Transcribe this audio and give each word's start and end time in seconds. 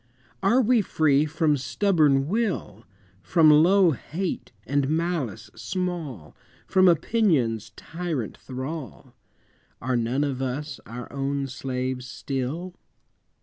Are 0.41 0.61
we 0.63 0.81
free 0.81 1.27
from 1.27 1.57
stubborn 1.57 2.27
will, 2.27 2.85
From 3.21 3.51
low 3.51 3.91
hate 3.91 4.51
and 4.65 4.89
malice 4.89 5.51
small, 5.55 6.35
From 6.65 6.87
opinion's 6.87 7.69
tyrant 7.75 8.35
thrall? 8.35 9.13
Are 9.79 9.95
none 9.95 10.23
of 10.23 10.41
us 10.41 10.79
our 10.87 11.07
own 11.13 11.45
slaves 11.45 12.07
still? 12.07 12.73